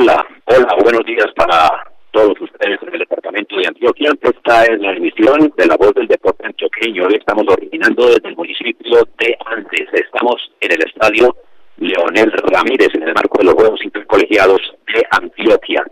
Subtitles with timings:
[0.00, 1.68] Hola, hola, buenos días para
[2.12, 4.12] todos ustedes en el departamento de Antioquia.
[4.22, 7.06] Esta es la emisión de la voz del deporte antioqueño.
[7.06, 9.88] Hoy estamos originando desde el municipio de Andes.
[9.92, 11.34] Estamos en el estadio
[11.78, 14.60] Leonel Ramírez en el marco de los Juegos Intercolegiados
[14.94, 15.84] de Antioquia.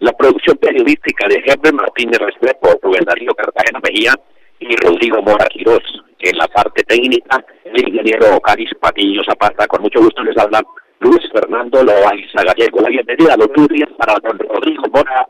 [0.00, 4.12] La producción periodística de Herbert Martínez Restrepo, Rubén Darío Cartagena Mejía
[4.58, 5.82] y Rodrigo Mora Quirós.
[6.18, 9.66] En la parte técnica, el ingeniero Caris Patiño Zapata.
[9.66, 10.60] Con mucho gusto les habla
[11.04, 12.80] Luis Fernando Loaiza Gallego.
[12.80, 15.28] La bienvenida a los días para don Rodrigo Mora.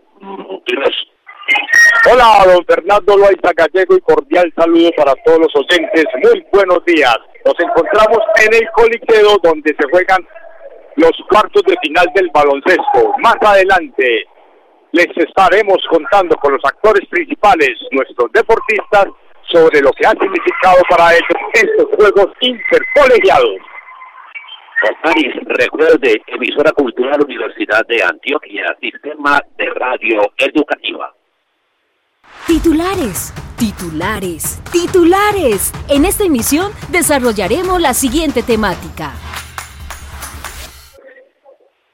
[2.09, 6.05] Hola, don Fernando Loaiza Gallego y cordial saludo para todos los oyentes.
[6.23, 7.17] Muy buenos días.
[7.45, 10.25] Nos encontramos en el Coliquedo donde se juegan
[10.95, 13.13] los cuartos de final del baloncesto.
[13.19, 14.27] Más adelante
[14.93, 19.09] les estaremos contando con los actores principales, nuestros deportistas,
[19.51, 23.74] sobre lo que ha significado para ellos estos Juegos Intercolegiados.
[25.47, 31.15] Recuerde, emisora cultural Universidad de Antioquia, sistema de radio educativa.
[32.47, 35.73] Titulares, titulares, titulares.
[35.89, 39.13] En esta emisión desarrollaremos la siguiente temática.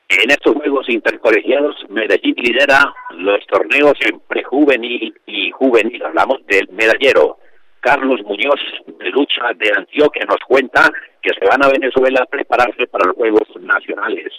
[0.09, 6.03] En estos Juegos Intercolegiados, Medellín lidera los torneos en prejuvenil y juvenil.
[6.05, 7.39] Hablamos del medallero.
[7.79, 8.61] Carlos Muñoz,
[8.99, 10.91] de lucha de Antioquia, nos cuenta
[11.23, 14.33] que se van a Venezuela a prepararse para los Juegos Nacionales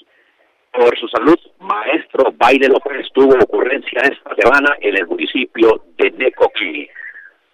[0.71, 6.87] por su salud, maestro Baile López tuvo ocurrencia esta semana en el municipio de Necoquí.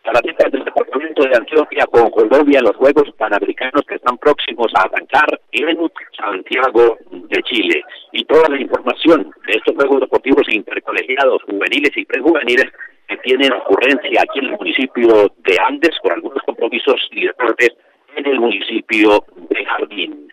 [0.03, 5.27] Para del departamento de Antioquia con Colombia los Juegos Panamericanos que están próximos a arrancar
[5.51, 7.83] en Santiago de Chile.
[8.13, 12.67] Y toda la información de estos Juegos Deportivos intercolegiados, juveniles y prejuveniles,
[13.07, 17.71] que tienen ocurrencia aquí en el municipio de Andes con algunos compromisos y deportes
[18.17, 20.27] en el municipio de Jardín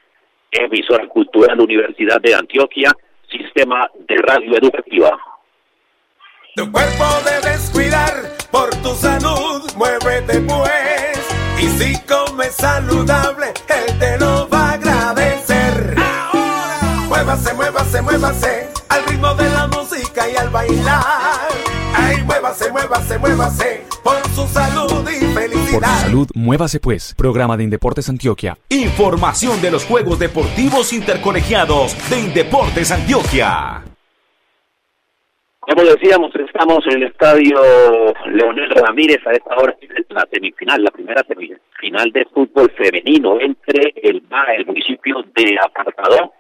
[0.51, 2.93] emisora cultural Universidad de Antioquia,
[3.31, 5.19] sistema de radio educativa.
[6.57, 8.13] Tu cuerpo debes cuidar
[8.53, 11.35] por tu salud, muévete pues.
[11.59, 15.97] Y si comes saludable, él te lo va a agradecer.
[15.99, 21.49] Ahora, muévase, muévase, muévase, al ritmo de la música y al bailar.
[21.97, 25.81] Ay, muévase, muévase, muévase, por su salud y felicidad.
[25.81, 27.15] Por su salud, muévase pues.
[27.17, 28.57] Programa de Indeportes Antioquia.
[28.69, 33.83] Información de los Juegos Deportivos Intercolegiados de Indeportes Antioquia.
[35.61, 37.59] Como decíamos, estamos en el estadio
[38.27, 39.75] Leonel Ramírez a esta hora
[40.11, 44.23] la semifinal, la primera semifinal de fútbol femenino entre el,
[44.57, 46.33] el municipio de Apartado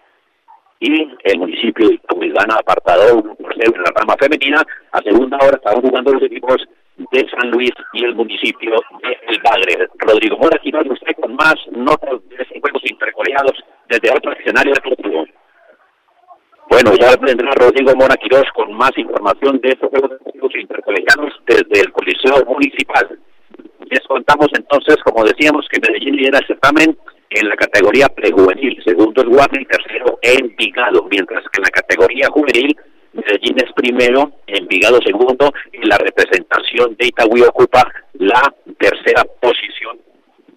[0.78, 4.62] y el municipio de Huizana apartado por ser en la rama femenina.
[4.92, 6.56] A segunda hora estaban jugando los equipos
[6.96, 8.72] de San Luis y el municipio
[9.02, 9.88] de El Bagre.
[9.98, 15.26] Rodrigo Mora, aquí usted con más notas de juegos intercoleados desde otro escenario deportivo.
[16.70, 20.10] Bueno, ya vendrá Rodrigo Mora Quirós con más información de estos juegos
[20.54, 23.18] intercolegiados desde el Coliseo Municipal.
[23.90, 26.96] Les contamos entonces, como decíamos, que Medellín lidera el certamen
[27.30, 32.28] en la categoría prejuvenil, segundo es Guardia y tercero Envigado, mientras que en la categoría
[32.28, 32.76] juvenil
[33.14, 37.82] Medellín es primero, Envigado segundo y la representación de Itagüí ocupa
[38.14, 39.98] la tercera posición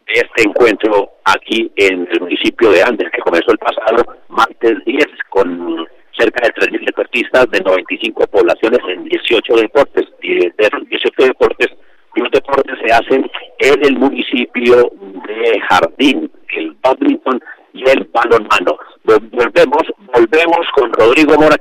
[0.07, 5.05] de este encuentro aquí en el municipio de Andes, que comenzó el pasado martes 10
[5.29, 5.87] con
[6.17, 10.05] cerca de 3.000 deportistas de 95 poblaciones en 18 deportes.
[10.21, 11.67] De esos 18 deportes,
[12.15, 13.29] los deportes se hacen
[13.59, 14.91] en el municipio
[15.27, 17.41] de Jardín, el badminton
[17.73, 18.77] y el balonmano.
[19.07, 19.83] Volvemos,
[20.13, 21.55] volvemos con Rodrigo Mora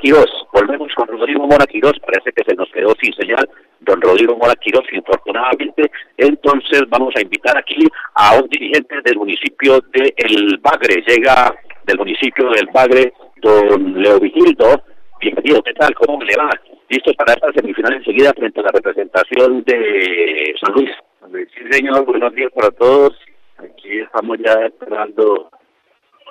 [0.53, 1.65] volvemos con Rodrigo Mora
[2.05, 3.49] parece que se nos quedó sin señal
[3.83, 4.55] don Rodrigo Mora
[4.93, 11.55] infortunadamente, entonces vamos a invitar aquí a un dirigente del municipio de El Bagre, llega
[11.85, 14.83] del municipio del Bagre, don Leo Vigildo,
[15.21, 15.95] bienvenido, ¿qué tal?
[15.95, 16.51] ¿Cómo le va?
[16.89, 20.91] Listo para esta semifinal enseguida frente a la representación de San Luis.
[21.55, 23.15] Sí, señor, buenos días para todos
[23.59, 25.49] Aquí estamos ya esperando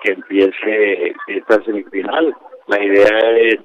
[0.05, 2.35] que empiece esta semifinal.
[2.67, 3.57] La idea es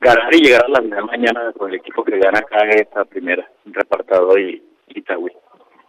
[0.00, 3.04] ganar y llegar a la final mañana con el equipo que gana acá en esta
[3.04, 5.32] primera, repartado y Itagüí.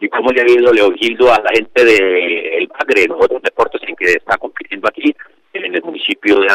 [0.00, 3.80] ¿Y cómo le ha ido Leogildo a la gente de El Bagre, los otros deportes
[3.86, 5.14] en que está compitiendo aquí,
[5.52, 6.48] en el municipio de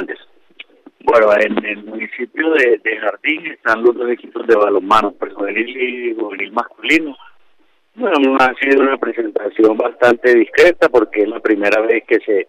[1.42, 7.16] en el municipio de, Jardín están los dos equipos de balonmano, juvenil y juvenil masculino.
[7.96, 12.48] Bueno, ha sido una presentación bastante discreta porque es la primera vez que se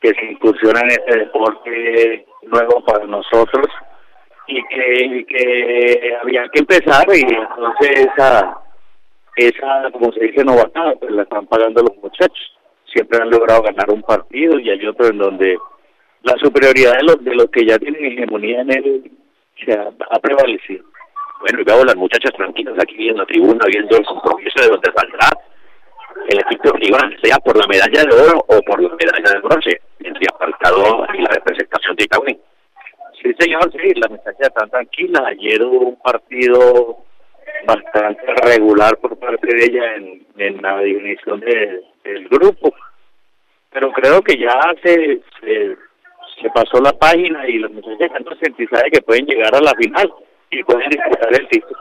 [0.00, 3.66] que se incursiona en este deporte nuevo para nosotros
[4.50, 8.58] y que, que había que empezar y entonces esa
[9.36, 12.56] esa como se dice novatada pues la están pagando los muchachos.
[12.92, 15.56] Siempre han logrado ganar un partido y hay otro en donde
[16.22, 19.10] la superioridad de los de los que ya tienen hegemonía en él
[19.64, 20.84] se ha, prevalecido.
[21.40, 24.92] Bueno y veo las muchachas tranquilas aquí viendo la tribuna viendo el compromiso de donde
[24.92, 25.28] saldrá
[26.28, 29.80] el equipo rival sea por la medalla de oro o por la medalla de bronce
[30.00, 32.40] entre apartado y la representación de Itaúí
[33.22, 33.92] Sí, señor, sí,
[34.68, 35.24] tranquila.
[35.26, 37.04] Ayer hubo un partido
[37.66, 42.72] bastante regular por parte de ella en, la definición del grupo.
[43.70, 48.90] Pero creo que ya se, se, pasó la página y los muchachos están conscientizados de
[48.90, 50.12] que pueden llegar a la final
[50.50, 51.78] y pueden disputar el título.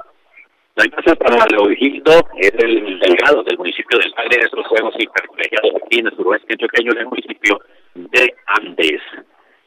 [0.76, 5.72] La casa para Leovigildo es el delegado del municipio del Sagre de estos Juegos Intercolegiados
[5.84, 7.60] aquí en el suroeste pequeño del municipio
[7.96, 9.02] de Andes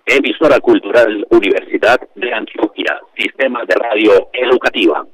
[0.06, 5.06] emisora cultural Universidad de Antioquia, sistema de radio educativa.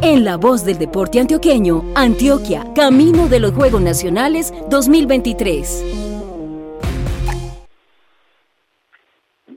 [0.00, 6.08] En la voz del deporte antioqueño, Antioquia, Camino de los Juegos Nacionales 2023.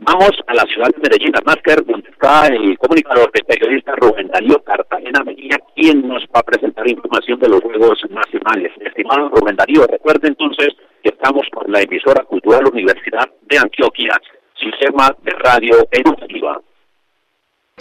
[0.03, 4.63] Vamos a la ciudad de Medellín, Máscar, donde está el comunicador, el periodista Rubén Darío
[4.63, 8.71] Cartagena Medina, quien nos va a presentar información de los Juegos Nacionales.
[8.83, 10.70] Estimado Rubén Darío, recuerde entonces
[11.21, 14.19] estamos con la emisora Cultural Universidad de Antioquia,
[14.55, 16.59] sistema de radio educativa.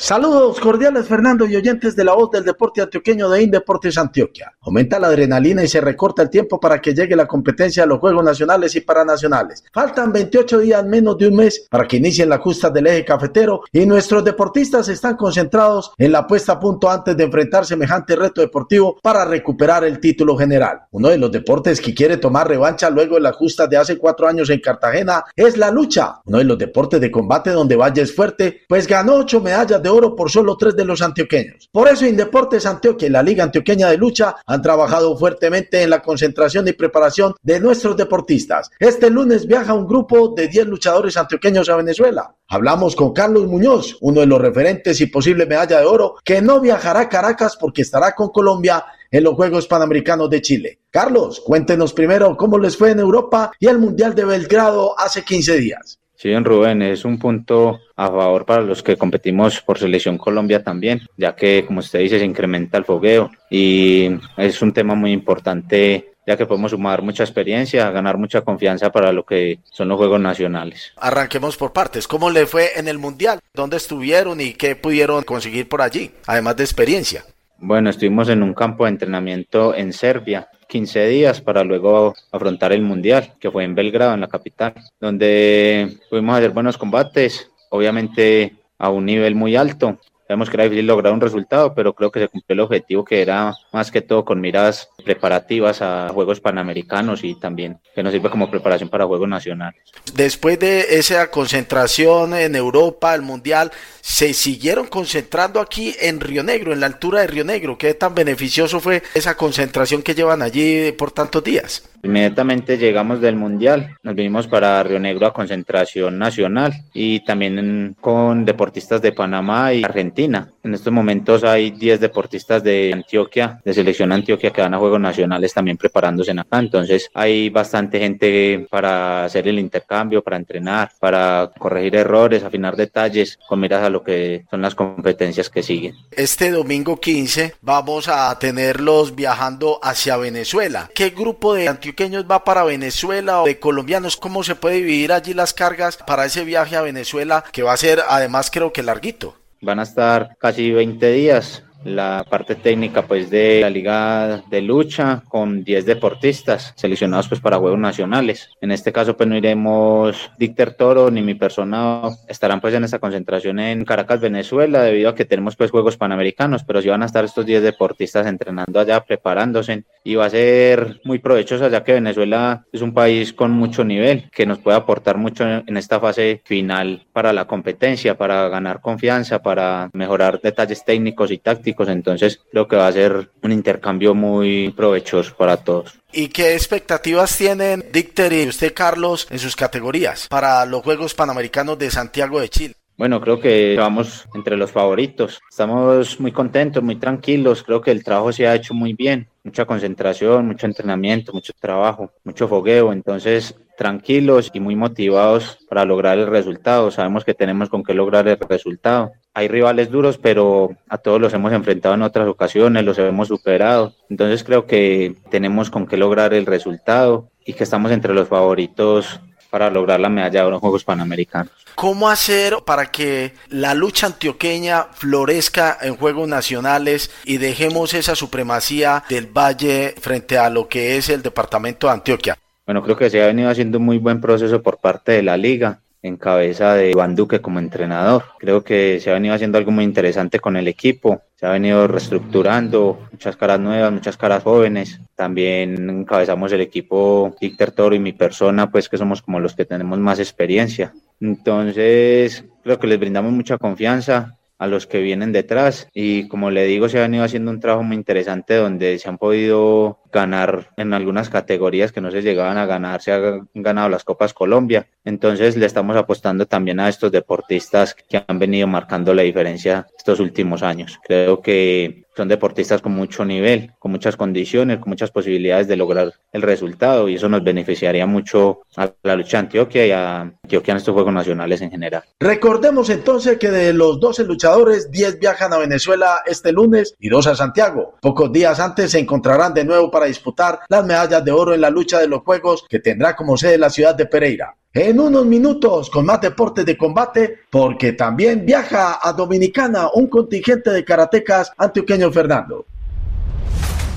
[0.00, 4.50] Saludos cordiales Fernando y oyentes de la voz del deporte antioqueño de Indeportes Antioquia.
[4.62, 7.98] Aumenta la adrenalina y se recorta el tiempo para que llegue la competencia de los
[7.98, 9.62] Juegos Nacionales y Paranacionales.
[9.70, 13.60] Faltan 28 días menos de un mes para que inicien la justa del eje cafetero
[13.72, 18.40] y nuestros deportistas están concentrados en la puesta a punto antes de enfrentar semejante reto
[18.40, 20.80] deportivo para recuperar el título general.
[20.92, 24.26] Uno de los deportes que quiere tomar revancha luego de la justa de hace cuatro
[24.26, 26.22] años en Cartagena es la lucha.
[26.24, 29.89] Uno de los deportes de combate donde Valle es fuerte, pues ganó ocho medallas de
[29.90, 31.68] oro por solo tres de los antioqueños.
[31.70, 36.00] Por eso Indeportes Antioquia y la Liga Antioqueña de Lucha han trabajado fuertemente en la
[36.00, 38.70] concentración y preparación de nuestros deportistas.
[38.78, 42.34] Este lunes viaja un grupo de 10 luchadores antioqueños a Venezuela.
[42.48, 46.60] Hablamos con Carlos Muñoz, uno de los referentes y posible medalla de oro, que no
[46.60, 50.80] viajará a Caracas porque estará con Colombia en los Juegos Panamericanos de Chile.
[50.90, 55.58] Carlos, cuéntenos primero cómo les fue en Europa y el Mundial de Belgrado hace 15
[55.58, 55.99] días.
[56.20, 60.62] Sí, bien, Rubén, es un punto a favor para los que competimos por Selección Colombia
[60.62, 65.12] también, ya que, como usted dice, se incrementa el fogueo y es un tema muy
[65.12, 69.96] importante ya que podemos sumar mucha experiencia, ganar mucha confianza para lo que son los
[69.96, 70.92] Juegos Nacionales.
[70.98, 72.06] Arranquemos por partes.
[72.06, 73.40] ¿Cómo le fue en el Mundial?
[73.54, 77.24] ¿Dónde estuvieron y qué pudieron conseguir por allí, además de experiencia?
[77.62, 82.80] Bueno, estuvimos en un campo de entrenamiento en Serbia 15 días para luego afrontar el
[82.80, 88.88] Mundial, que fue en Belgrado, en la capital, donde pudimos hacer buenos combates, obviamente a
[88.88, 89.98] un nivel muy alto.
[90.30, 93.20] Sabemos que era difícil lograr un resultado, pero creo que se cumplió el objetivo que
[93.20, 98.30] era más que todo con miras preparativas a Juegos Panamericanos y también que nos sirve
[98.30, 99.82] como preparación para Juegos Nacionales.
[100.14, 103.72] Después de esa concentración en Europa, el Mundial,
[104.02, 107.76] se siguieron concentrando aquí en Río Negro, en la altura de Río Negro.
[107.76, 111.90] ¿Qué tan beneficioso fue esa concentración que llevan allí por tantos días?
[112.02, 118.44] Inmediatamente llegamos del Mundial, nos vinimos para Río Negro a concentración nacional y también con
[118.46, 120.50] deportistas de Panamá y Argentina.
[120.62, 125.00] En estos momentos hay 10 deportistas de Antioquia, de selección Antioquia, que van a Juegos
[125.00, 126.58] Nacionales también preparándose en acá.
[126.58, 133.38] Entonces hay bastante gente para hacer el intercambio, para entrenar, para corregir errores, afinar detalles,
[133.46, 135.94] con miras a lo que son las competencias que siguen.
[136.10, 140.90] Este domingo 15 vamos a tenerlos viajando hacia Venezuela.
[140.94, 145.12] ¿Qué grupo de antioquia antioqueños va para Venezuela o de colombianos, ¿cómo se puede dividir
[145.12, 148.82] allí las cargas para ese viaje a Venezuela que va a ser además creo que
[148.82, 149.36] larguito?
[149.60, 155.22] Van a estar casi 20 días la parte técnica pues de la liga de lucha
[155.28, 158.50] con 10 deportistas seleccionados pues para juegos nacionales.
[158.60, 162.98] En este caso pues no iremos Dicter Toro ni mi persona estarán pues en esta
[162.98, 167.06] concentración en Caracas, Venezuela debido a que tenemos pues juegos panamericanos, pero sí van a
[167.06, 171.94] estar estos 10 deportistas entrenando allá, preparándose y va a ser muy provechoso ya que
[171.94, 176.42] Venezuela es un país con mucho nivel que nos puede aportar mucho en esta fase
[176.44, 182.68] final para la competencia, para ganar confianza, para mejorar detalles técnicos y tácticos entonces creo
[182.68, 185.98] que va a ser un intercambio muy provechoso para todos.
[186.12, 191.78] ¿Y qué expectativas tienen Dicter y usted, Carlos, en sus categorías para los Juegos Panamericanos
[191.78, 192.74] de Santiago de Chile?
[193.00, 195.40] Bueno, creo que vamos entre los favoritos.
[195.48, 197.62] Estamos muy contentos, muy tranquilos.
[197.62, 199.26] Creo que el trabajo se ha hecho muy bien.
[199.42, 202.92] Mucha concentración, mucho entrenamiento, mucho trabajo, mucho fogueo.
[202.92, 206.90] Entonces, tranquilos y muy motivados para lograr el resultado.
[206.90, 209.12] Sabemos que tenemos con qué lograr el resultado.
[209.32, 213.94] Hay rivales duros, pero a todos los hemos enfrentado en otras ocasiones, los hemos superado.
[214.10, 219.18] Entonces creo que tenemos con qué lograr el resultado y que estamos entre los favoritos
[219.48, 221.50] para lograr la medalla de los Juegos Panamericanos.
[221.74, 229.04] ¿Cómo hacer para que la lucha antioqueña florezca en Juegos Nacionales y dejemos esa supremacía
[229.08, 232.36] del Valle frente a lo que es el departamento de Antioquia?
[232.70, 235.36] Bueno, creo que se ha venido haciendo un muy buen proceso por parte de la
[235.36, 238.22] liga en cabeza de Iván Duque como entrenador.
[238.38, 241.88] Creo que se ha venido haciendo algo muy interesante con el equipo, se ha venido
[241.88, 245.00] reestructurando, muchas caras nuevas, muchas caras jóvenes.
[245.16, 249.64] También encabezamos el equipo Víctor Toro y mi persona, pues que somos como los que
[249.64, 250.94] tenemos más experiencia.
[251.20, 255.88] Entonces, creo que les brindamos mucha confianza, a los que vienen detrás.
[255.94, 259.16] Y como le digo, se ha venido haciendo un trabajo muy interesante donde se han
[259.16, 264.04] podido ganar en algunas categorías que no se llegaban a ganar, se han ganado las
[264.04, 264.86] Copas Colombia.
[265.04, 270.20] Entonces le estamos apostando también a estos deportistas que han venido marcando la diferencia estos
[270.20, 270.98] últimos años.
[271.06, 276.12] Creo que son deportistas con mucho nivel, con muchas condiciones, con muchas posibilidades de lograr
[276.32, 280.72] el resultado y eso nos beneficiaría mucho a la lucha de Antioquia y a Antioquia
[280.72, 282.02] en estos Juegos Nacionales en general.
[282.18, 287.28] Recordemos entonces que de los 12 luchadores, 10 viajan a Venezuela este lunes y 2
[287.28, 287.94] a Santiago.
[288.02, 291.70] Pocos días antes se encontrarán de nuevo para disputar las medallas de oro en la
[291.70, 295.90] lucha de los Juegos que tendrá como sede la ciudad de Pereira en unos minutos
[295.90, 302.10] con más deportes de combate, porque también viaja a Dominicana un contingente de karatecas antioqueño
[302.12, 302.66] Fernando.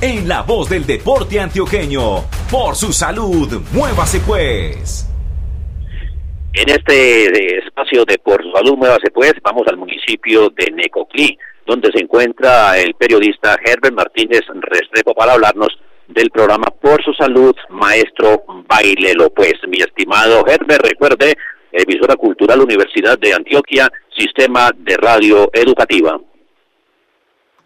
[0.01, 5.07] En la voz del deporte antioqueño, por su salud, muévase pues.
[6.53, 11.91] En este espacio de Por su salud, muévase pues, vamos al municipio de Necoclí, donde
[11.91, 15.69] se encuentra el periodista Herbert Martínez Restrepo para hablarnos
[16.13, 19.29] del programa Por su Salud, maestro Bailelo.
[19.29, 21.33] Pues, mi estimado Herbert, recuerde,
[21.71, 26.19] emisora cultural Universidad de Antioquia, sistema de radio educativa.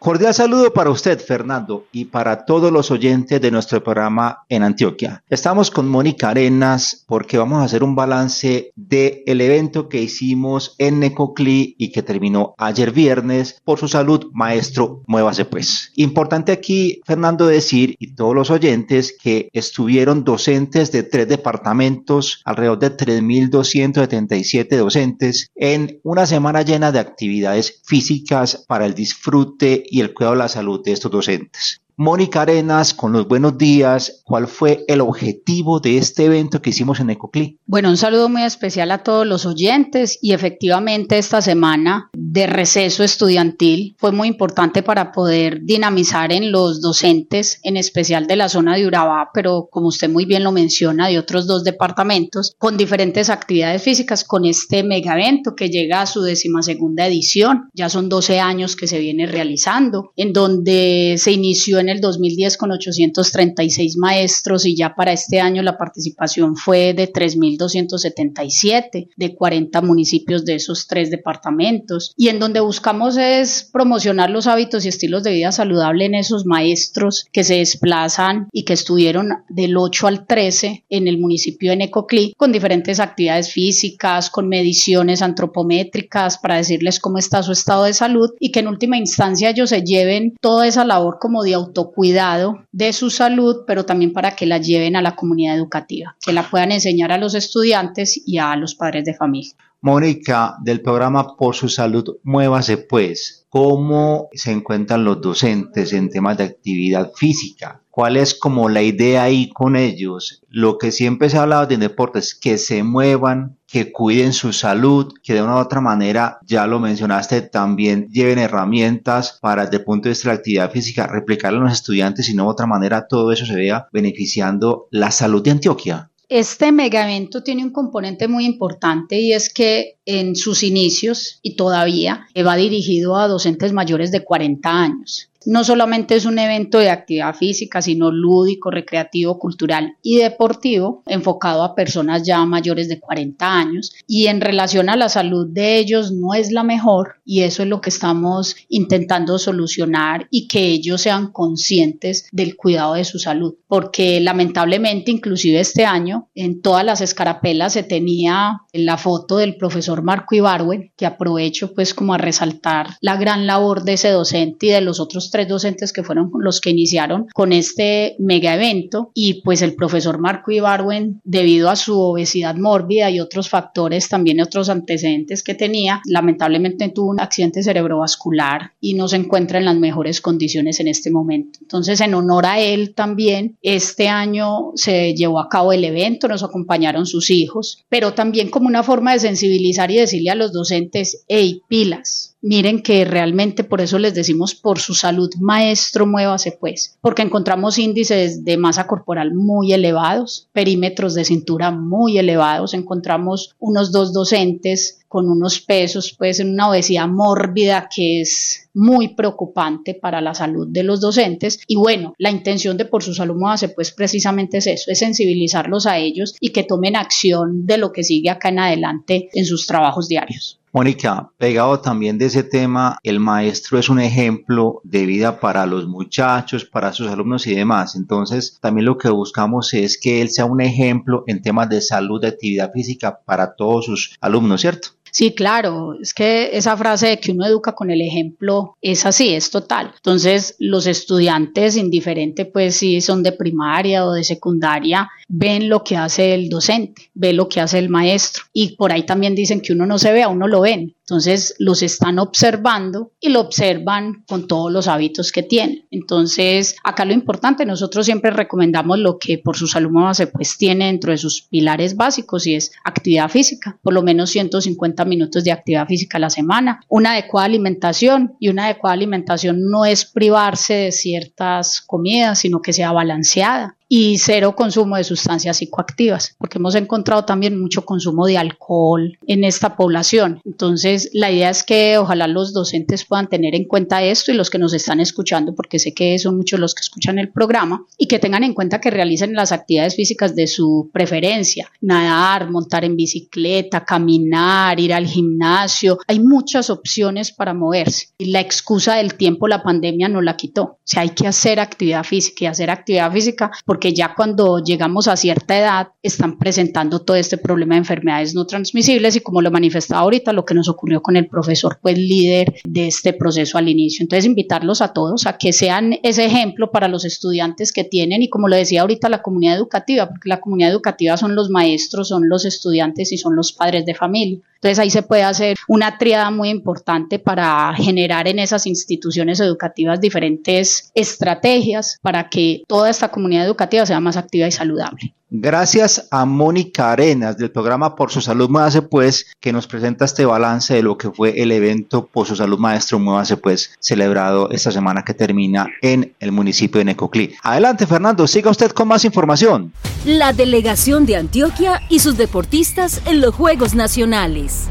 [0.07, 5.21] Cordial saludo para usted, Fernando, y para todos los oyentes de nuestro programa en Antioquia.
[5.29, 10.75] Estamos con Mónica Arenas porque vamos a hacer un balance del el evento que hicimos
[10.77, 13.59] en Necoclí y que terminó ayer viernes.
[13.65, 15.91] Por su salud, maestro, muévase pues.
[15.97, 22.79] Importante aquí, Fernando, decir y todos los oyentes que estuvieron docentes de tres departamentos, alrededor
[22.79, 30.13] de 3.277 docentes, en una semana llena de actividades físicas para el disfrute y el
[30.13, 31.81] cuidado de la salud de estos docentes.
[31.99, 36.99] Mónica Arenas, con los buenos días, ¿cuál fue el objetivo de este evento que hicimos
[36.99, 37.57] en Ecoclí?
[37.65, 43.03] Bueno, un saludo muy especial a todos los oyentes y efectivamente esta semana de receso
[43.03, 48.75] estudiantil fue muy importante para poder dinamizar en los docentes, en especial de la zona
[48.75, 53.31] de Urabá, pero como usted muy bien lo menciona, de otros dos departamentos, con diferentes
[53.31, 57.69] actividades físicas, con este mega evento que llega a su decimasegunda edición.
[57.73, 62.01] Ya son 12 años que se viene realizando, en donde se inició en en el
[62.01, 69.35] 2010 con 836 maestros y ya para este año la participación fue de 3.277 de
[69.35, 72.13] 40 municipios de esos tres departamentos.
[72.17, 76.45] Y en donde buscamos es promocionar los hábitos y estilos de vida saludable en esos
[76.45, 81.77] maestros que se desplazan y que estuvieron del 8 al 13 en el municipio de
[81.77, 87.93] Necoclí con diferentes actividades físicas, con mediciones antropométricas para decirles cómo está su estado de
[87.93, 91.76] salud y que en última instancia ellos se lleven toda esa labor como de auto
[91.85, 96.33] cuidado de su salud, pero también para que la lleven a la comunidad educativa, que
[96.33, 99.53] la puedan enseñar a los estudiantes y a los padres de familia.
[99.81, 103.46] Mónica, del programa Por su Salud, muévase pues.
[103.57, 107.81] ¿Cómo se encuentran los docentes en temas de actividad física?
[107.89, 110.43] ¿Cuál es como la idea ahí con ellos?
[110.47, 115.11] Lo que siempre se ha hablado de deportes, que se muevan, que cuiden su salud,
[115.23, 119.85] que de una u otra manera, ya lo mencionaste, también lleven herramientas para desde el
[119.85, 123.07] punto de vista de la actividad física, replicarlo a los estudiantes y de otra manera
[123.07, 126.11] todo eso se vea beneficiando la salud de Antioquia.
[126.29, 131.55] Este mega evento tiene un componente muy importante y es que en sus inicios y
[131.55, 135.29] todavía va dirigido a docentes mayores de 40 años.
[135.47, 141.63] No solamente es un evento de actividad física, sino lúdico, recreativo, cultural y deportivo, enfocado
[141.63, 143.93] a personas ya mayores de 40 años.
[144.05, 147.69] Y en relación a la salud de ellos no es la mejor y eso es
[147.69, 153.55] lo que estamos intentando solucionar y que ellos sean conscientes del cuidado de su salud.
[153.67, 160.03] Porque lamentablemente, inclusive este año, en todas las escarapelas se tenía la foto del profesor
[160.03, 164.69] Marco Ibarwen, que aprovecho pues como a resaltar la gran labor de ese docente y
[164.71, 169.43] de los otros tres docentes que fueron los que iniciaron con este mega evento y
[169.43, 174.67] pues el profesor Marco Ibarwen debido a su obesidad mórbida y otros factores también otros
[174.69, 180.21] antecedentes que tenía lamentablemente tuvo un accidente cerebrovascular y no se encuentra en las mejores
[180.21, 181.59] condiciones en este momento.
[181.61, 186.41] Entonces en honor a él también este año se llevó a cabo el evento nos
[186.41, 191.25] acompañaron sus hijos pero también como una forma de sensibilizar y decirle a los docentes
[191.27, 196.97] hey pilas Miren que realmente por eso les decimos por su salud, maestro, muévase pues,
[197.01, 203.91] porque encontramos índices de masa corporal muy elevados, perímetros de cintura muy elevados, encontramos unos
[203.91, 210.21] dos docentes con unos pesos pues en una obesidad mórbida que es muy preocupante para
[210.21, 213.91] la salud de los docentes y bueno, la intención de por su salud muévase pues
[213.91, 218.29] precisamente es eso, es sensibilizarlos a ellos y que tomen acción de lo que sigue
[218.29, 220.59] acá en adelante en sus trabajos diarios.
[220.73, 225.87] Mónica, pegado también de ese tema, el maestro es un ejemplo de vida para los
[225.87, 227.95] muchachos, para sus alumnos y demás.
[227.95, 232.21] Entonces, también lo que buscamos es que él sea un ejemplo en temas de salud,
[232.21, 234.89] de actividad física para todos sus alumnos, ¿cierto?
[235.11, 239.33] Sí, claro, es que esa frase de que uno educa con el ejemplo es así,
[239.33, 239.91] es total.
[239.95, 245.97] Entonces, los estudiantes, indiferente pues si son de primaria o de secundaria, ven lo que
[245.97, 248.43] hace el docente, ve lo que hace el maestro.
[248.53, 250.96] Y por ahí también dicen que uno no se ve, a uno lo ven.
[251.09, 255.87] Entonces los están observando y lo observan con todos los hábitos que tienen.
[255.89, 260.87] Entonces acá lo importante, nosotros siempre recomendamos lo que por sus alumnos se pues tiene
[260.87, 265.53] dentro de sus pilares básicos y es actividad física, por lo menos 150 minutos de
[265.53, 268.35] actividad física a la semana, una adecuada alimentación.
[268.39, 274.17] Y una adecuada alimentación no es privarse de ciertas comidas, sino que sea balanceada y
[274.17, 279.75] cero consumo de sustancias psicoactivas, porque hemos encontrado también mucho consumo de alcohol en esta
[279.75, 280.41] población.
[280.45, 284.49] Entonces, la idea es que ojalá los docentes puedan tener en cuenta esto y los
[284.49, 288.07] que nos están escuchando, porque sé que son muchos los que escuchan el programa, y
[288.07, 292.95] que tengan en cuenta que realicen las actividades físicas de su preferencia, nadar, montar en
[292.95, 295.99] bicicleta, caminar, ir al gimnasio.
[296.07, 298.07] Hay muchas opciones para moverse.
[298.17, 300.63] Y la excusa del tiempo, la pandemia no la quitó.
[300.63, 305.07] O sea, hay que hacer actividad física y hacer actividad física porque ya cuando llegamos
[305.07, 309.51] a cierta edad están presentando todo este problema de enfermedades no transmisibles y como lo
[309.51, 313.69] manifestaba ahorita, lo que nos ocurrió con el profesor, pues líder de este proceso al
[313.69, 314.01] inicio.
[314.01, 318.29] Entonces, invitarlos a todos a que sean ese ejemplo para los estudiantes que tienen y
[318.29, 322.27] como lo decía ahorita, la comunidad educativa, porque la comunidad educativa son los maestros, son
[322.27, 324.39] los estudiantes y son los padres de familia.
[324.57, 330.01] Entonces ahí se puede hacer una triada muy importante para generar en esas instituciones educativas
[330.01, 335.13] diferentes estrategias para que toda esta comunidad educativa sea más activa y saludable.
[335.29, 340.25] Gracias a Mónica Arenas del programa Por su Salud Muévase Pues, que nos presenta este
[340.25, 344.71] balance de lo que fue el evento Por su Salud Maestro Muévase Pues, celebrado esta
[344.71, 347.35] semana que termina en el municipio de Necoclí.
[347.43, 349.73] Adelante, Fernando, siga usted con más información.
[350.05, 354.69] La delegación de Antioquia y sus deportistas en los Juegos Nacionales.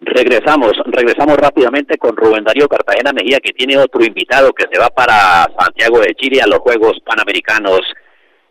[0.00, 4.88] Regresamos, regresamos rápidamente con Rubén Darío Cartagena Mejía, que tiene otro invitado que se va
[4.88, 7.80] para Santiago de Chile a los Juegos Panamericanos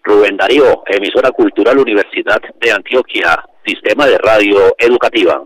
[0.03, 5.43] Rubén Darío, emisora cultural Universidad de Antioquia, sistema de radio educativa.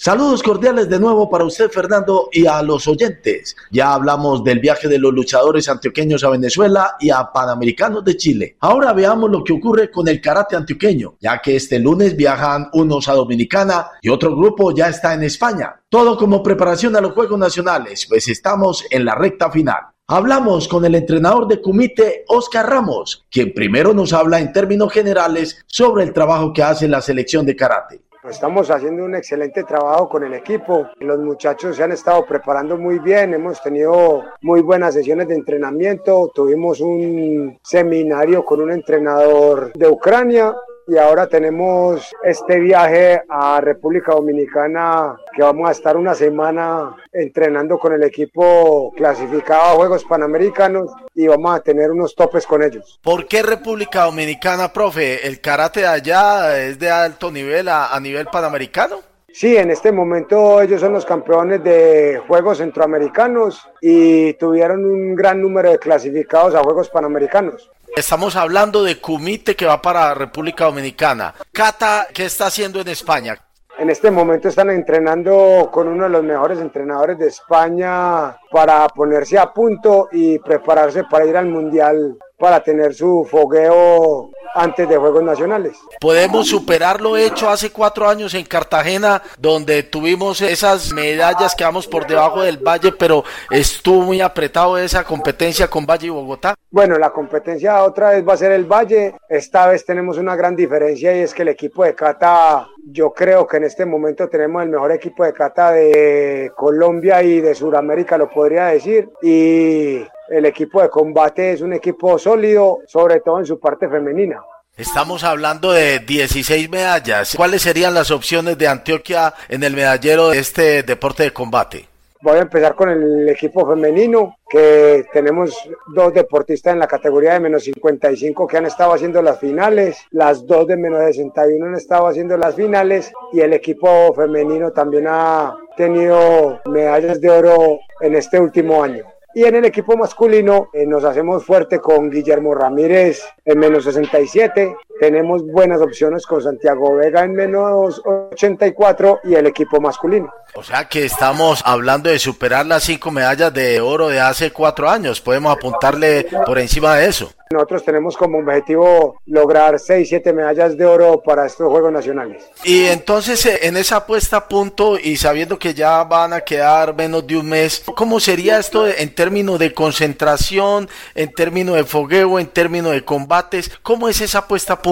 [0.00, 3.56] Saludos cordiales de nuevo para usted, Fernando, y a los oyentes.
[3.72, 8.56] Ya hablamos del viaje de los luchadores antioqueños a Venezuela y a Panamericanos de Chile.
[8.60, 13.08] Ahora veamos lo que ocurre con el karate antioqueño, ya que este lunes viajan unos
[13.08, 15.80] a Dominicana y otro grupo ya está en España.
[15.88, 19.80] Todo como preparación a los Juegos Nacionales, pues estamos en la recta final.
[20.10, 25.62] Hablamos con el entrenador de Kumite, Oscar Ramos, quien primero nos habla en términos generales
[25.66, 28.00] sobre el trabajo que hace la selección de karate.
[28.24, 30.88] Estamos haciendo un excelente trabajo con el equipo.
[31.00, 33.34] Los muchachos se han estado preparando muy bien.
[33.34, 36.32] Hemos tenido muy buenas sesiones de entrenamiento.
[36.34, 40.54] Tuvimos un seminario con un entrenador de Ucrania
[40.88, 47.78] y ahora tenemos este viaje a República Dominicana que vamos a estar una semana entrenando
[47.78, 52.98] con el equipo clasificado a Juegos Panamericanos y vamos a tener unos topes con ellos.
[53.02, 55.26] ¿Por qué República Dominicana, profe?
[55.26, 59.07] ¿El karate de allá es de alto nivel a, a nivel panamericano?
[59.38, 65.40] Sí, en este momento ellos son los campeones de Juegos Centroamericanos y tuvieron un gran
[65.40, 67.70] número de clasificados a Juegos Panamericanos.
[67.94, 71.36] Estamos hablando de Cumite que va para República Dominicana.
[71.52, 73.38] Cata, ¿qué está haciendo en España?
[73.78, 79.38] En este momento están entrenando con uno de los mejores entrenadores de España para ponerse
[79.38, 85.22] a punto y prepararse para ir al Mundial para tener su fogueo antes de Juegos
[85.22, 85.78] Nacionales.
[86.00, 91.86] Podemos superar lo hecho hace cuatro años en Cartagena, donde tuvimos esas medallas que vamos
[91.86, 96.54] por debajo del Valle, pero estuvo muy apretado esa competencia con Valle y Bogotá.
[96.70, 99.14] Bueno, la competencia otra vez va a ser el Valle.
[99.28, 103.46] Esta vez tenemos una gran diferencia y es que el equipo de Cata, yo creo
[103.46, 108.18] que en este momento tenemos el mejor equipo de Cata de Colombia y de Sudamérica,
[108.18, 109.08] lo podría decir.
[109.22, 114.42] Y el equipo de combate es un equipo sólido, sobre todo en su parte femenina.
[114.76, 117.34] Estamos hablando de 16 medallas.
[117.36, 121.88] ¿Cuáles serían las opciones de Antioquia en el medallero de este deporte de combate?
[122.20, 125.56] Voy a empezar con el equipo femenino, que tenemos
[125.94, 130.44] dos deportistas en la categoría de menos 55 que han estado haciendo las finales, las
[130.44, 135.56] dos de menos 61 han estado haciendo las finales y el equipo femenino también ha
[135.76, 139.04] tenido medallas de oro en este último año.
[139.38, 144.74] Y en el equipo masculino eh, nos hacemos fuerte con Guillermo Ramírez en menos 67.
[145.00, 150.32] Tenemos buenas opciones con Santiago Vega en menos 84 y el equipo masculino.
[150.54, 154.88] O sea que estamos hablando de superar las cinco medallas de oro de hace cuatro
[154.88, 155.20] años.
[155.20, 157.32] Podemos apuntarle por encima de eso.
[157.50, 162.44] Nosotros tenemos como objetivo lograr 6, 7 medallas de oro para estos Juegos Nacionales.
[162.62, 166.94] Y entonces, eh, en esa puesta a punto y sabiendo que ya van a quedar
[166.94, 172.38] menos de un mes, ¿cómo sería esto en términos de concentración, en términos de fogueo,
[172.38, 173.70] en términos de combates?
[173.82, 174.87] ¿Cómo es esa puesta a punto,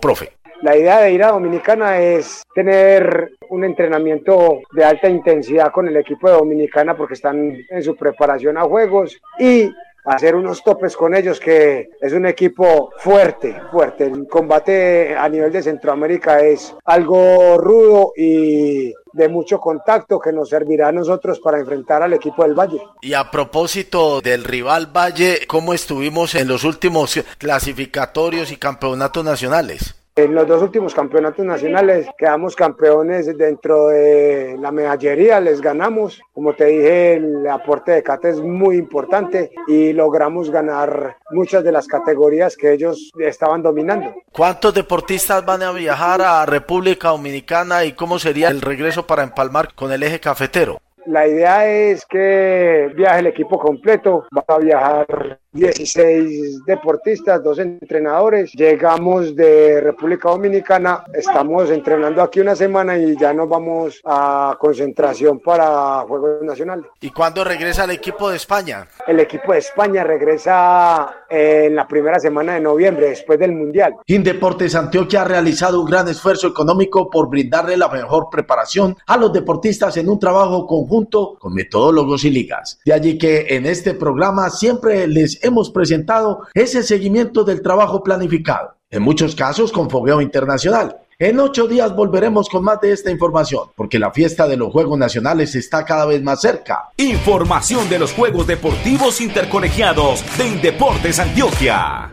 [0.00, 0.32] profe?
[0.62, 5.96] La idea de ir a Dominicana es tener un entrenamiento de alta intensidad con el
[5.96, 9.70] equipo de Dominicana porque están en su preparación a juegos y
[10.06, 14.04] hacer unos topes con ellos, que es un equipo fuerte, fuerte.
[14.04, 20.50] El combate a nivel de Centroamérica es algo rudo y de mucho contacto que nos
[20.50, 22.80] servirá a nosotros para enfrentar al equipo del Valle.
[23.00, 30.05] Y a propósito del rival Valle, ¿cómo estuvimos en los últimos clasificatorios y campeonatos nacionales?
[30.18, 36.22] En los dos últimos campeonatos nacionales quedamos campeones dentro de la medallería, les ganamos.
[36.32, 41.70] Como te dije, el aporte de Cate es muy importante y logramos ganar muchas de
[41.70, 44.14] las categorías que ellos estaban dominando.
[44.32, 49.74] ¿Cuántos deportistas van a viajar a República Dominicana y cómo sería el regreso para empalmar
[49.74, 50.80] con el eje cafetero?
[51.04, 58.52] La idea es que viaje el equipo completo, va a viajar 16 deportistas, dos entrenadores.
[58.52, 65.40] Llegamos de República Dominicana, estamos entrenando aquí una semana y ya nos vamos a concentración
[65.40, 66.86] para Juegos Nacionales.
[67.00, 68.86] ¿Y cuándo regresa el equipo de España?
[69.06, 73.94] El equipo de España regresa en la primera semana de noviembre, después del Mundial.
[74.06, 79.32] Indeportes Antioquia ha realizado un gran esfuerzo económico por brindarle la mejor preparación a los
[79.32, 82.78] deportistas en un trabajo conjunto con metodólogos y ligas.
[82.84, 88.76] De allí que en este programa siempre les hemos presentado ese seguimiento del trabajo planificado,
[88.90, 90.96] en muchos casos con fogueo internacional.
[91.18, 94.98] En ocho días volveremos con más de esta información, porque la fiesta de los Juegos
[94.98, 96.90] Nacionales está cada vez más cerca.
[96.98, 102.10] Información de los Juegos Deportivos Intercolegiados de Indeportes Antioquia.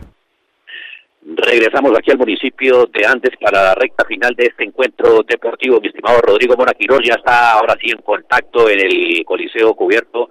[1.26, 5.80] Regresamos aquí al municipio de Andes para la recta final de este encuentro deportivo.
[5.80, 10.30] Mi estimado Rodrigo Monaquirós ya está ahora sí en contacto en el Coliseo Cubierto.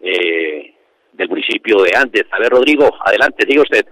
[0.00, 0.74] Eh,
[1.18, 2.24] del municipio de Andes.
[2.30, 3.84] A ver, Rodrigo, adelante, diga usted.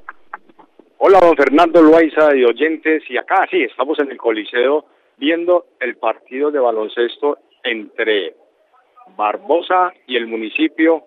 [0.98, 4.86] Hola, don Fernando Loaiza y oyentes, y acá sí, estamos en el Coliseo
[5.18, 8.34] viendo el partido de baloncesto entre
[9.16, 11.04] Barbosa y el municipio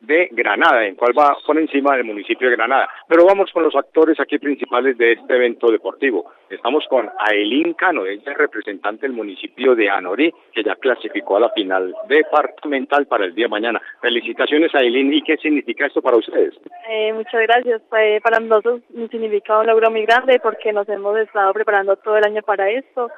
[0.00, 2.88] de Granada, en cual va por encima del municipio de Granada.
[3.06, 6.32] Pero vamos con los actores aquí principales de este evento deportivo.
[6.48, 11.40] Estamos con Ailín Cano, ella es representante del municipio de Anorí, que ya clasificó a
[11.40, 13.80] la final departamental para el día de mañana.
[14.00, 16.54] Felicitaciones Ailín, ¿y qué significa esto para ustedes?
[16.88, 17.82] Eh, muchas gracias.
[18.22, 22.42] para nosotros significa un logro muy grande porque nos hemos estado preparando todo el año
[22.42, 23.10] para esto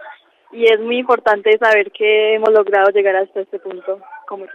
[0.52, 4.46] y es muy importante saber que hemos logrado llegar hasta este punto como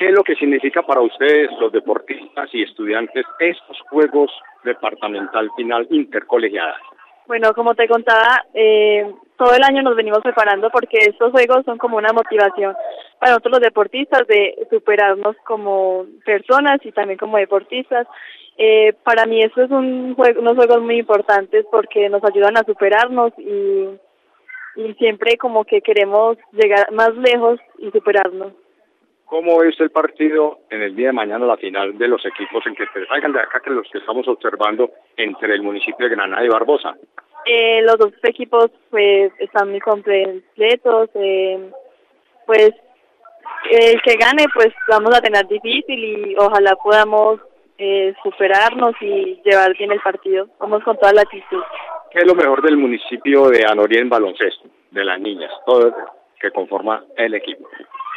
[0.00, 4.30] ¿Qué es lo que significa para ustedes, los deportistas y estudiantes, estos Juegos
[4.64, 6.80] Departamental Final Intercolegiadas?
[7.26, 11.76] Bueno, como te contaba, eh, todo el año nos venimos preparando porque estos juegos son
[11.76, 12.74] como una motivación
[13.18, 18.06] para nosotros los deportistas de superarnos como personas y también como deportistas.
[18.56, 22.64] Eh, para mí esto es un juego, unos juegos muy importantes porque nos ayudan a
[22.64, 23.86] superarnos y
[24.76, 28.52] y siempre como que queremos llegar más lejos y superarnos.
[29.30, 32.74] ¿Cómo es el partido en el día de mañana, la final de los equipos en
[32.74, 36.44] que te salgan de acá, que los que estamos observando entre el municipio de Granada
[36.44, 36.96] y Barbosa?
[37.46, 41.70] Eh, los dos equipos pues están muy completos, eh,
[42.44, 42.72] pues
[43.70, 47.40] el que gane pues vamos a tener difícil y ojalá podamos
[47.78, 50.48] eh, superarnos y llevar bien el partido.
[50.58, 51.62] Vamos con toda la actitud.
[52.10, 55.94] ¿Qué es lo mejor del municipio de Anoría en baloncesto, de las niñas, todo
[56.40, 57.68] que conforma el equipo?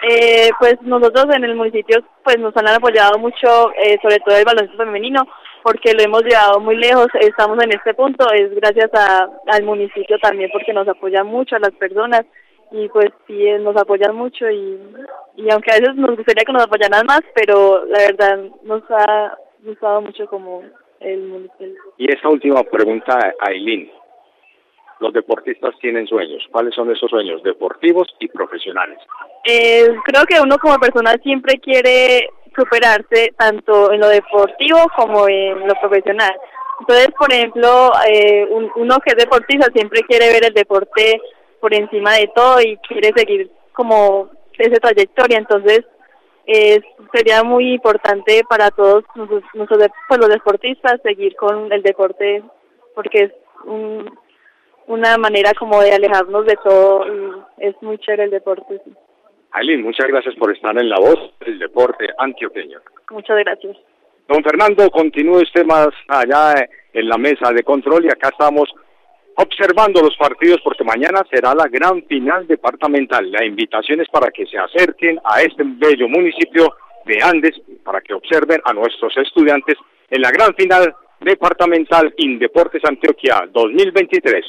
[0.09, 4.43] Eh, pues nosotros en el municipio pues nos han apoyado mucho, eh, sobre todo el
[4.43, 5.21] baloncesto femenino,
[5.63, 7.07] porque lo hemos llevado muy lejos.
[7.21, 11.59] Estamos en este punto es gracias a, al municipio también porque nos apoya mucho a
[11.59, 12.25] las personas
[12.71, 14.77] y pues sí nos apoyan mucho y,
[15.37, 19.37] y aunque a veces nos gustaría que nos apoyaran más, pero la verdad nos ha
[19.63, 20.63] gustado mucho como
[20.99, 21.81] el municipio.
[21.97, 23.89] Y esa última pregunta, Aileen.
[24.99, 26.43] Los deportistas tienen sueños.
[26.51, 28.99] ¿Cuáles son esos sueños deportivos y profesionales?
[29.45, 35.67] Eh, creo que uno como persona siempre quiere superarse tanto en lo deportivo como en
[35.67, 36.33] lo profesional.
[36.79, 41.21] Entonces, por ejemplo, eh, un, uno que es deportista siempre quiere ver el deporte
[41.59, 45.37] por encima de todo y quiere seguir como esa trayectoria.
[45.37, 45.81] Entonces,
[46.45, 46.81] eh,
[47.13, 52.43] sería muy importante para todos nosotros, pues, los deportistas seguir con el deporte
[52.95, 53.31] porque es
[53.65, 54.11] un,
[54.87, 58.81] una manera como de alejarnos de todo y es muy chévere el deporte.
[58.83, 58.91] Sí.
[59.51, 62.79] Aileen, muchas gracias por estar en la voz del deporte antioqueño.
[63.11, 63.77] Muchas gracias.
[64.27, 66.55] Don Fernando, continúe usted más allá
[66.93, 68.73] en la mesa de control y acá estamos
[69.35, 73.31] observando los partidos porque mañana será la gran final departamental.
[73.31, 76.73] La invitación es para que se acerquen a este bello municipio
[77.05, 79.75] de Andes para que observen a nuestros estudiantes
[80.09, 84.45] en la gran final departamental Indeportes Antioquia 2023.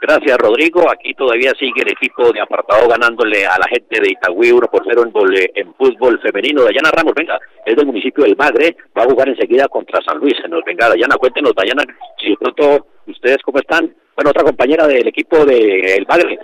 [0.00, 0.90] Gracias, Rodrigo.
[0.90, 4.82] Aquí todavía sigue el equipo de apartado ganándole a la gente de Itagüí 1 por
[4.86, 6.64] 0 en, en fútbol femenino.
[6.64, 10.34] Dayana Ramos, venga, es del municipio del Bagre, va a jugar enseguida contra San Luis.
[10.48, 11.84] Nos venga, Dayana, cuéntenos, Dayana,
[12.18, 13.94] si de pronto ustedes cómo están.
[14.14, 16.38] Bueno, otra compañera del equipo del Bagre.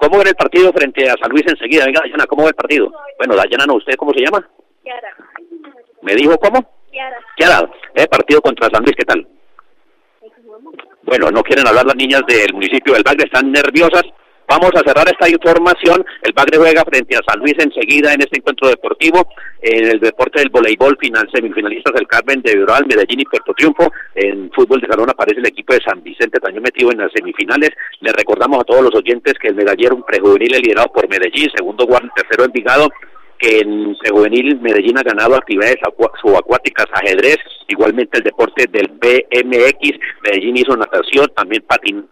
[0.00, 1.86] ¿Cómo ven el partido frente a San Luis enseguida?
[1.86, 2.92] Venga, Dayana, ¿cómo ve el partido?
[3.18, 4.46] Bueno, Dayana, no, ¿usted cómo se llama?
[4.82, 5.14] Kiara.
[6.02, 6.66] ¿Me dijo cómo?
[6.90, 7.18] Kiara.
[7.36, 8.06] Kiara, ¿eh?
[8.06, 9.26] Partido contra San Luis, ¿qué tal?
[11.10, 14.04] Bueno, no quieren hablar las niñas del municipio del Bagre, están nerviosas.
[14.46, 16.06] Vamos a cerrar esta información.
[16.22, 19.26] El Bagre juega frente a San Luis enseguida en este encuentro deportivo.
[19.60, 23.90] En el deporte del voleibol, final, semifinalistas del Carmen de Viral, Medellín y Puerto Triunfo.
[24.14, 27.70] En fútbol de salón aparece el equipo de San Vicente también metido en las semifinales.
[28.02, 31.86] Les recordamos a todos los oyentes que el medallero un prejuvenil liderado por Medellín, segundo
[31.86, 32.88] Guardia, tercero Envigado,
[33.40, 35.76] que en juvenil Medellín ha ganado actividades
[36.20, 42.06] subacuáticas, ajedrez, igualmente el deporte del BMX, Medellín hizo natación, también patín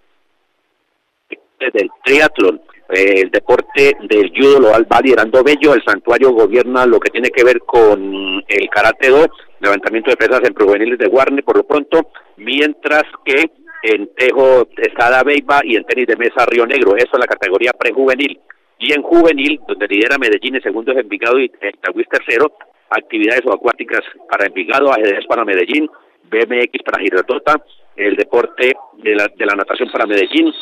[1.61, 6.99] del triatlón, eh, el deporte del judo lo va liderando Bello, el santuario gobierna lo
[6.99, 9.27] que tiene que ver con el karate do,
[9.61, 13.51] levantamiento de pesas en prejuveniles de Guarne por lo pronto, mientras que
[13.83, 17.27] en Tejo está la Beiba y en tenis de mesa Río Negro, eso es la
[17.27, 18.41] categoría prejuvenil.
[18.79, 22.53] Y en juvenil, donde lidera Medellín, el segundo es Envigado y Tahuís tercero,
[22.91, 25.91] actividades acuáticas para Envigado, ajedrez para Medellín,
[26.31, 27.61] BMX para Girotota,
[27.97, 30.53] el deporte de la, de la natación para Medellín,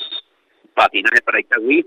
[0.74, 1.87] patinaje para Itagüí,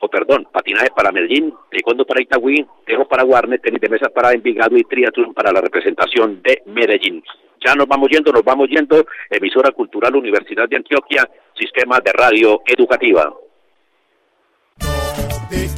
[0.00, 4.32] o perdón, patinaje para Medellín, taekwondo para Itagüí, tejo para Guarne, tenis de mesa para
[4.32, 7.22] Envigado y triatlón para la representación de Medellín.
[7.64, 12.60] Ya nos vamos yendo, nos vamos yendo, emisora cultural Universidad de Antioquia, sistema de radio
[12.66, 13.32] educativa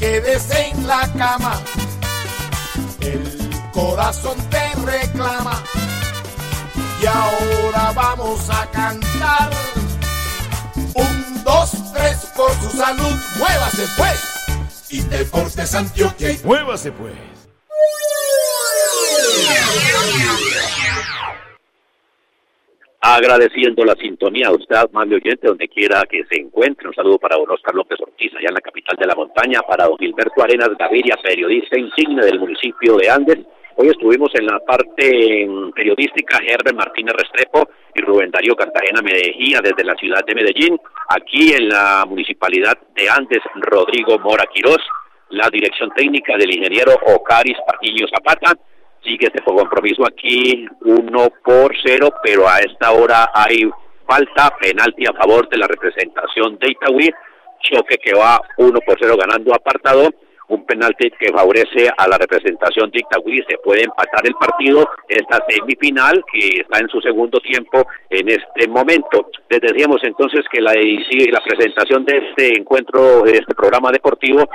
[0.03, 1.63] te quedes en la cama,
[3.01, 5.63] el corazón te reclama.
[7.01, 9.51] Y ahora vamos a cantar.
[10.95, 14.21] Un, dos, tres, por su salud, muévase pues.
[14.91, 16.37] Y Deportes Antioquia.
[16.45, 17.15] Muévase pues.
[23.15, 26.89] Agradeciendo la sintonía a usted, amable oyente, donde quiera que se encuentre.
[26.89, 29.87] Un saludo para don Oscar López Ortiz, allá en la capital de la montaña, para
[29.87, 33.39] don Gilberto Arenas Gaviria, periodista insigne del municipio de Andes.
[33.77, 39.85] Hoy estuvimos en la parte periodística Herbert Martínez Restrepo y Rubén Darío Cartagena Medellía desde
[39.85, 40.79] la ciudad de Medellín.
[41.09, 44.83] Aquí en la municipalidad de Andes, Rodrigo Mora Quirós,
[45.31, 48.59] la dirección técnica del ingeniero Ocaris Patiño Zapata
[49.03, 53.69] sigue este compromiso aquí uno por cero, pero a esta hora hay
[54.07, 57.11] falta, penalti a favor de la representación de Itagüí,
[57.61, 60.11] choque que va uno por cero ganando apartado,
[60.55, 65.45] un penalti que favorece a la representación de Itagüí, se puede empatar el partido, esta
[65.49, 69.31] semifinal que está en su segundo tiempo en este momento.
[69.49, 74.49] Les decíamos entonces que la, la presentación de este encuentro, de este programa deportivo,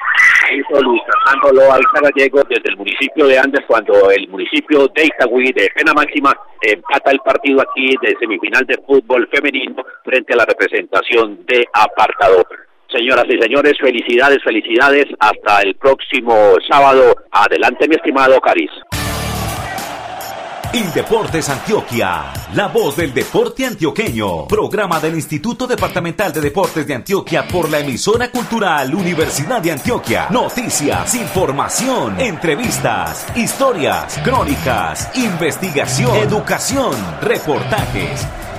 [0.53, 5.51] hizo Luis Fernando Loa Gallego desde el municipio de Andes, cuando el municipio de Itagüí,
[5.51, 10.45] de pena máxima, empata el partido aquí de semifinal de fútbol femenino frente a la
[10.45, 12.45] representación de apartado.
[12.89, 15.05] Señoras y señores, felicidades, felicidades.
[15.19, 17.15] Hasta el próximo sábado.
[17.31, 18.71] Adelante, mi estimado Caris.
[20.73, 27.47] Indeportes Antioquia, la voz del deporte antioqueño, programa del Instituto Departamental de Deportes de Antioquia
[27.47, 30.27] por la emisora cultural Universidad de Antioquia.
[30.29, 38.27] Noticias, información, entrevistas, historias, crónicas, investigación, educación, reportajes